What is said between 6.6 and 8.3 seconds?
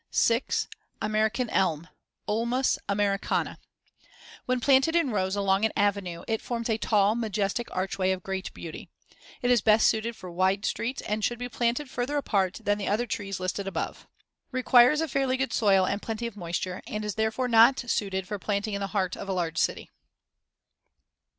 a tall majestic archway of